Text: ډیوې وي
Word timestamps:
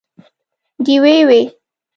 ډیوې 0.85 1.17
وي 1.27 1.41